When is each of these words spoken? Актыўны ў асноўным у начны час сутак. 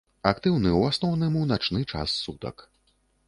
Актыўны 0.29 0.69
ў 0.79 0.93
асноўным 0.93 1.37
у 1.43 1.45
начны 1.53 1.83
час 1.97 2.15
сутак. 2.25 2.65